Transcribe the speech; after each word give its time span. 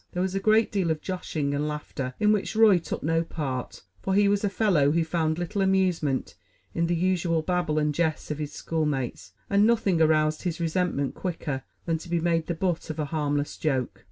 There 0.13 0.21
was 0.23 0.33
a 0.33 0.39
great 0.39 0.71
deal 0.71 0.89
of 0.89 0.99
joshing 1.03 1.53
and 1.53 1.67
laughter, 1.67 2.15
in 2.19 2.31
which 2.31 2.55
Roy 2.55 2.79
took 2.79 3.03
no 3.03 3.21
part; 3.23 3.83
for 4.01 4.15
he 4.15 4.27
was 4.27 4.43
a 4.43 4.49
fellow 4.49 4.89
who 4.89 5.03
found 5.03 5.37
little 5.37 5.61
amusement 5.61 6.33
in 6.73 6.87
the 6.87 6.95
usual 6.95 7.43
babble 7.43 7.77
and 7.77 7.93
jests 7.93 8.31
of 8.31 8.39
his 8.39 8.51
schoolmates, 8.51 9.33
and 9.47 9.67
nothing 9.67 10.01
aroused 10.01 10.41
his 10.41 10.59
resentment 10.59 11.13
quicker 11.13 11.61
than 11.85 11.99
to 11.99 12.09
be 12.09 12.19
made 12.19 12.47
the 12.47 12.55
butt 12.55 12.89
of 12.89 12.97
a 12.97 13.05
harmless 13.13 13.57
joke. 13.57 13.99